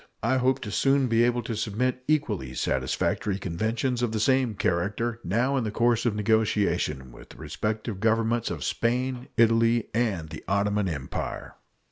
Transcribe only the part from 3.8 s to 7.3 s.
of the same character now in the course of negotiation with